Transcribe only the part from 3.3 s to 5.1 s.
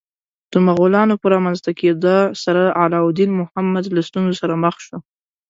محمد له ستونزو سره مخ شو.